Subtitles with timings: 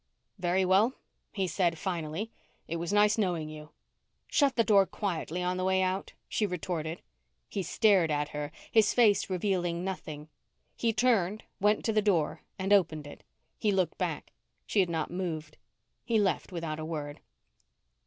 [0.39, 0.95] "Very well,"
[1.31, 2.31] he said, finally,
[2.67, 3.69] "It was nice knowing you."
[4.27, 7.03] "Shut the door quietly on the way out," she retorted.
[7.47, 10.27] He stared at her, his face revealing nothing.
[10.75, 13.21] He turned, went to the door, and opened it.
[13.59, 14.31] He looked back.
[14.65, 15.57] She had not moved.
[16.03, 17.19] He left without a word.